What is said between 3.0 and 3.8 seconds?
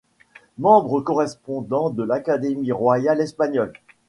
espagnole.